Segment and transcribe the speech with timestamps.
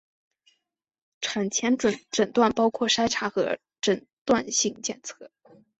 [1.21, 5.29] 产前诊断包括筛查和诊断性检测。